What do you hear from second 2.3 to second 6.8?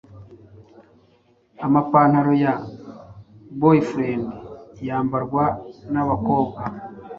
ya boyfriend yambarwa nabakobwa